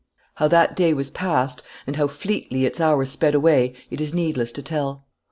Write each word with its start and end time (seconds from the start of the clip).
How 0.37 0.47
that 0.47 0.75
day 0.75 0.95
was 0.95 1.11
passed, 1.11 1.61
and 1.85 1.95
how 1.95 2.07
fleetly 2.07 2.65
its 2.65 2.81
hours 2.81 3.11
sped 3.11 3.35
away, 3.35 3.75
it 3.91 4.01
is 4.01 4.15
needless 4.15 4.51
to 4.53 4.63
tell. 4.63 5.05